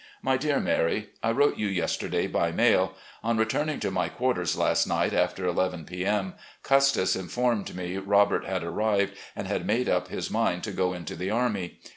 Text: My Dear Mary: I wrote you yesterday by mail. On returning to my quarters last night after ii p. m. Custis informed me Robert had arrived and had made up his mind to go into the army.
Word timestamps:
My 0.23 0.35
Dear 0.35 0.59
Mary: 0.59 1.11
I 1.21 1.29
wrote 1.29 1.57
you 1.59 1.67
yesterday 1.67 2.25
by 2.25 2.51
mail. 2.51 2.95
On 3.23 3.37
returning 3.37 3.79
to 3.81 3.91
my 3.91 4.09
quarters 4.09 4.57
last 4.57 4.87
night 4.87 5.13
after 5.13 5.47
ii 5.47 5.83
p. 5.85 6.03
m. 6.07 6.33
Custis 6.63 7.15
informed 7.15 7.75
me 7.75 7.97
Robert 7.97 8.45
had 8.45 8.63
arrived 8.63 9.13
and 9.35 9.45
had 9.47 9.63
made 9.67 9.87
up 9.87 10.07
his 10.07 10.31
mind 10.31 10.63
to 10.63 10.71
go 10.71 10.93
into 10.93 11.15
the 11.15 11.29
army. 11.29 11.79